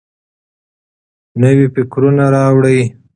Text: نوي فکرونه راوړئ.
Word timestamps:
نوي 1.41 1.65
فکرونه 1.73 2.23
راوړئ. 2.33 2.79